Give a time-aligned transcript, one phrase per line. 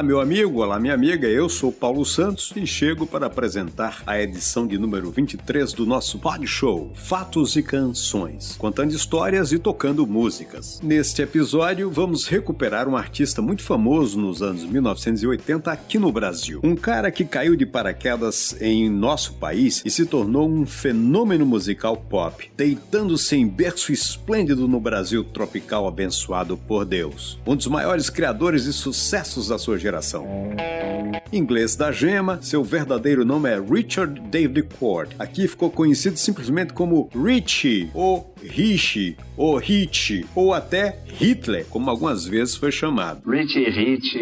[0.00, 1.28] Olá, meu amigo, olá, minha amiga.
[1.28, 6.18] Eu sou Paulo Santos e chego para apresentar a edição de número 23 do nosso
[6.18, 10.80] Pod Show Fatos e Canções, contando histórias e tocando músicas.
[10.82, 16.60] Neste episódio, vamos recuperar um artista muito famoso nos anos 1980 aqui no Brasil.
[16.64, 21.94] Um cara que caiu de paraquedas em nosso país e se tornou um fenômeno musical
[21.94, 27.38] pop, deitando-se em berço esplêndido no Brasil tropical abençoado por Deus.
[27.46, 30.24] Um dos maiores criadores de sucessos da sua sua geração.
[31.32, 35.14] Inglês da gema, seu verdadeiro nome é Richard David Cord.
[35.18, 42.26] Aqui ficou conhecido simplesmente como Richie ou Rich, ou Hit, ou até Hitler, como algumas
[42.26, 43.28] vezes foi chamado.
[43.28, 44.18] Rich, Hit,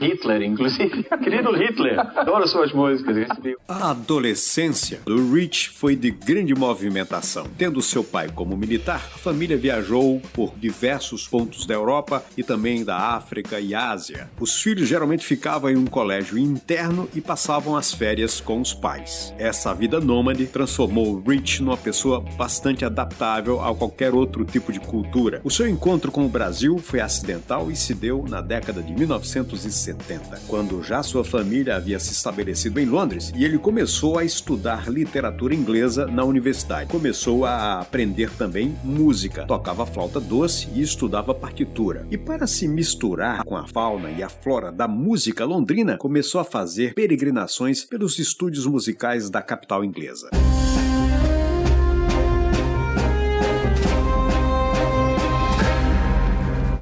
[0.00, 1.04] Hitler, inclusive.
[1.22, 3.28] Querido Hitler, adoro suas músicas.
[3.68, 7.46] A adolescência do Rich foi de grande movimentação.
[7.56, 12.84] Tendo seu pai como militar, a família viajou por diversos pontos da Europa e também
[12.84, 14.30] da África e Ásia.
[14.40, 19.34] Os filhos geralmente ficavam em um colégio interno e passavam as férias com os pais.
[19.38, 25.40] Essa vida nômade transformou Rich numa pessoa bastante adaptável a qualquer outro tipo de cultura.
[25.44, 30.40] O seu encontro com o Brasil foi acidental e se deu na década de 1970,
[30.46, 35.54] quando já sua família havia se estabelecido em Londres e ele começou a estudar literatura
[35.54, 36.90] inglesa na universidade.
[36.90, 42.06] Começou a aprender também música, tocava flauta doce e estudava partitura.
[42.10, 46.44] E para se misturar com a fauna e a flora da música londrina, começou a
[46.44, 50.28] fazer peregrinações pelos estúdios musicais da capital inglesa.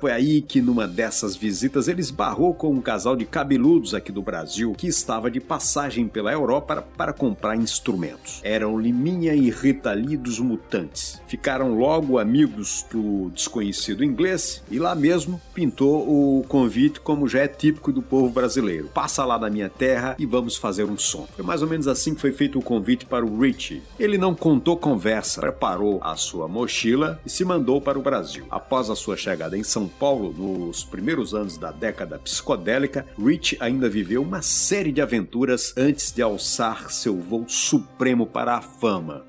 [0.00, 4.22] Foi aí que, numa dessas visitas, ele esbarrou com um casal de cabeludos aqui do
[4.22, 8.40] Brasil que estava de passagem pela Europa para, comprar instrumentos.
[8.44, 11.20] Eram Liminha e Rita Lee dos Mutantes.
[11.26, 17.48] Ficaram logo amigos do desconhecido inglês e lá mesmo pintou o convite, como já é
[17.48, 18.88] típico do povo brasileiro.
[18.94, 21.26] Passa lá na minha terra e vamos fazer um som.
[21.34, 23.82] Foi mais ou menos assim que foi feito o convite para o Richie.
[23.98, 28.46] Ele não contou conversa, preparou a sua mochila e se mandou para o Brasil.
[28.48, 33.88] Após a sua chegada em São Paulo, nos primeiros anos da década psicodélica, Rich ainda
[33.88, 39.24] viveu uma série de aventuras antes de alçar seu voo supremo para a fama.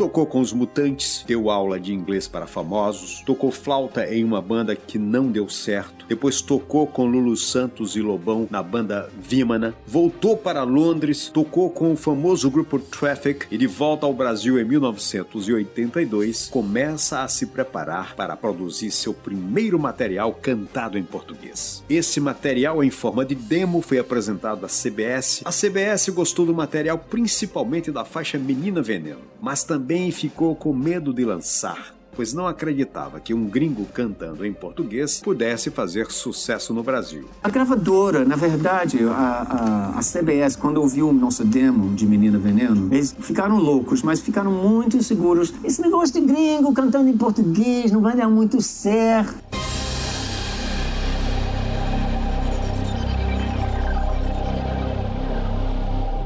[0.00, 4.74] Tocou com os Mutantes, deu aula de inglês para famosos, tocou flauta em uma banda
[4.74, 10.38] que não deu certo, depois tocou com Lulu Santos e Lobão na banda Vimana, voltou
[10.38, 16.48] para Londres, tocou com o famoso grupo Traffic e de volta ao Brasil em 1982
[16.48, 21.84] começa a se preparar para produzir seu primeiro material cantado em português.
[21.90, 25.42] Esse material em forma de demo foi apresentado à CBS.
[25.44, 30.72] A CBS gostou do material principalmente da faixa Menina Veneno, mas também também ficou com
[30.72, 36.72] medo de lançar, pois não acreditava que um gringo cantando em português pudesse fazer sucesso
[36.72, 37.28] no Brasil.
[37.42, 42.38] A gravadora, na verdade, a, a, a CBS, quando ouviu o nosso demo de Menina
[42.38, 45.52] Veneno, eles ficaram loucos, mas ficaram muito inseguros.
[45.64, 49.59] Esse negócio de gringo cantando em português não vai dar muito certo.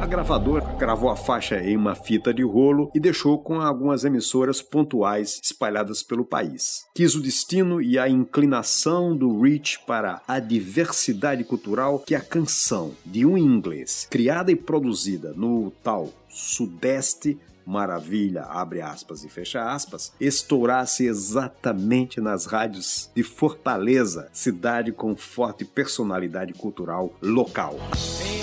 [0.07, 5.41] Gravador gravou a faixa em uma fita de rolo e deixou com algumas emissoras pontuais
[5.43, 6.87] espalhadas pelo país.
[6.95, 12.93] Quis o destino e a inclinação do Rich para a diversidade cultural que a canção
[13.05, 20.13] de um inglês, criada e produzida no tal Sudeste maravilha, abre aspas e fecha aspas,
[20.21, 27.77] estourasse exatamente nas rádios de Fortaleza, cidade com forte personalidade cultural local.
[27.79, 28.34] Meia-noite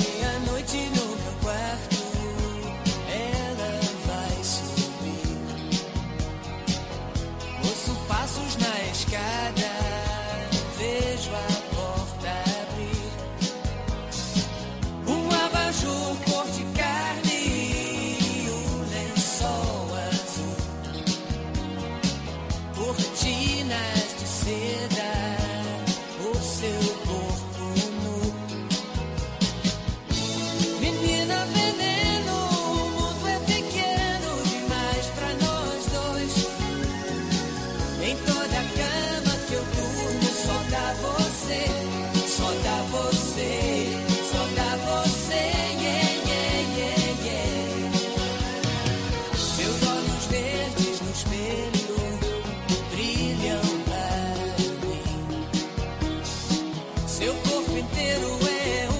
[57.22, 58.91] Fica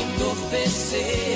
[0.00, 1.31] entorpecer.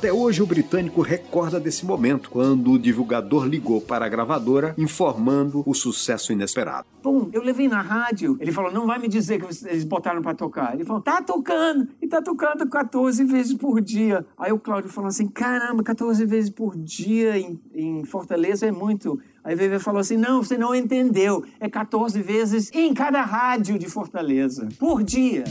[0.00, 5.62] Até hoje, o britânico recorda desse momento, quando o divulgador ligou para a gravadora informando
[5.66, 6.86] o sucesso inesperado.
[7.02, 8.34] Pum, eu levei na rádio.
[8.40, 10.72] Ele falou: não vai me dizer que eles botaram para tocar.
[10.72, 14.24] Ele falou: tá tocando, e tá tocando 14 vezes por dia.
[14.38, 19.20] Aí o Cláudio falou assim: caramba, 14 vezes por dia em, em Fortaleza é muito.
[19.44, 21.44] Aí VV falou assim: não, você não entendeu.
[21.60, 25.44] É 14 vezes em cada rádio de Fortaleza, por dia.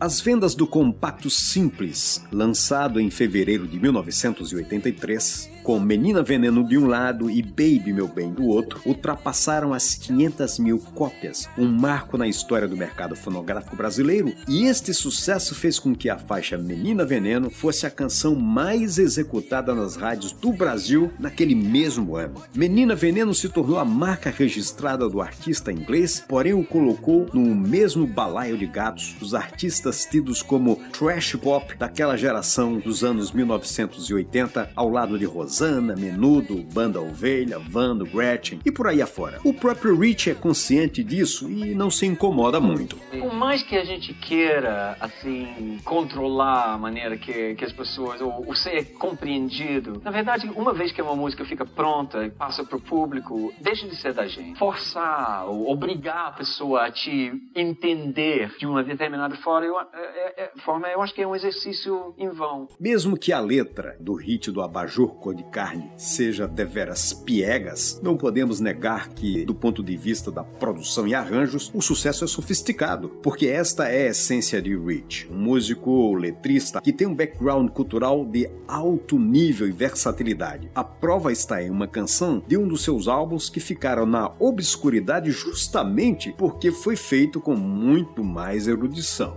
[0.00, 6.86] As vendas do compacto Simples, lançado em fevereiro de 1983, com Menina Veneno de um
[6.86, 12.26] lado e Baby Meu Bem do outro, ultrapassaram as 500 mil cópias, um marco na
[12.26, 17.50] história do mercado fonográfico brasileiro, e este sucesso fez com que a faixa Menina Veneno
[17.50, 22.42] fosse a canção mais executada nas rádios do Brasil naquele mesmo ano.
[22.54, 28.06] Menina Veneno se tornou a marca registrada do artista inglês, porém o colocou no mesmo
[28.06, 34.88] balaio de gatos dos artistas tidos como trash pop daquela geração dos anos 1980, ao
[34.88, 39.40] lado de Rosário Rosana, Menudo, Banda Ovelha, Vando, Gretchen e por aí afora.
[39.42, 42.94] O próprio Rich é consciente disso e não se incomoda muito.
[43.10, 48.46] Por mais que a gente queira, assim, controlar a maneira que, que as pessoas, ou,
[48.46, 52.76] ou ser compreendido, na verdade, uma vez que uma música fica pronta e passa para
[52.76, 54.56] o público, deixa de ser da gente.
[54.60, 60.44] Forçar ou obrigar a pessoa a te entender de uma determinada forma, eu, é, é,
[60.44, 62.68] é forma, eu acho que é um exercício em vão.
[62.78, 68.16] Mesmo que a letra do hit do Abajur cor de carne seja deveras piegas, não
[68.16, 73.08] podemos negar que, do ponto de vista da produção e arranjos, o sucesso é sofisticado,
[73.22, 78.24] porque esta é a essência de Rich, um músico letrista que tem um background cultural
[78.24, 80.70] de alto nível e versatilidade.
[80.74, 85.30] A prova está em uma canção de um dos seus álbuns que ficaram na obscuridade
[85.30, 89.36] justamente porque foi feito com muito mais erudição.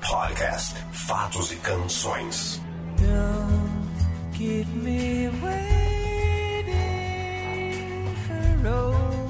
[0.00, 2.60] Podcast Fatos e Canções.
[4.44, 6.74] Keep me waiting
[8.26, 9.23] for old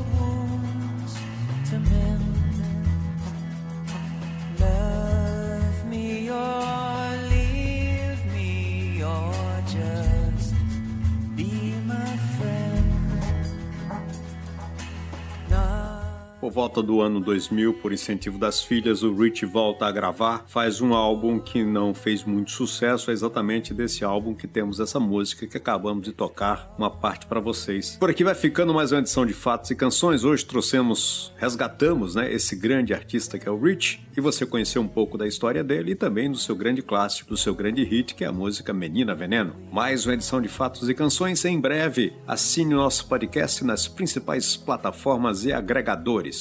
[16.45, 20.79] Por volta do ano 2000, por incentivo das filhas, o Rich volta a gravar, faz
[20.83, 25.47] um álbum que não fez muito sucesso, é exatamente desse álbum que temos essa música
[25.47, 27.97] que acabamos de tocar uma parte para vocês.
[27.99, 30.23] Por aqui vai ficando mais uma edição de Fatos e Canções.
[30.23, 34.87] Hoje trouxemos, resgatamos, né, esse grande artista que é o Rich, e você conheceu um
[34.87, 38.23] pouco da história dele e também do seu grande clássico, do seu grande hit, que
[38.23, 39.55] é a música Menina Veneno.
[39.73, 42.13] Mais uma edição de Fatos e Canções em breve.
[42.29, 46.34] Assine o nosso podcast nas principais plataformas e agregadores.